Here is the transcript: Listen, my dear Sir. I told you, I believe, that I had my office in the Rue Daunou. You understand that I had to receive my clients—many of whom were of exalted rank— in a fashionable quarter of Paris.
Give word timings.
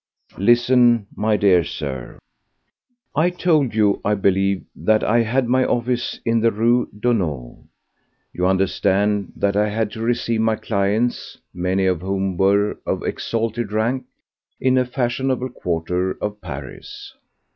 Listen, 0.39 1.05
my 1.15 1.37
dear 1.37 1.63
Sir. 1.63 2.17
I 3.15 3.29
told 3.29 3.75
you, 3.75 4.01
I 4.03 4.15
believe, 4.15 4.65
that 4.75 5.03
I 5.03 5.19
had 5.21 5.47
my 5.47 5.63
office 5.63 6.19
in 6.25 6.39
the 6.39 6.51
Rue 6.51 6.87
Daunou. 6.87 7.65
You 8.33 8.47
understand 8.47 9.31
that 9.35 9.55
I 9.55 9.69
had 9.69 9.91
to 9.91 10.01
receive 10.01 10.41
my 10.41 10.55
clients—many 10.55 11.85
of 11.85 12.01
whom 12.01 12.35
were 12.35 12.79
of 12.83 13.03
exalted 13.03 13.71
rank— 13.71 14.05
in 14.59 14.75
a 14.79 14.85
fashionable 14.85 15.49
quarter 15.49 16.17
of 16.19 16.41
Paris. 16.41 17.13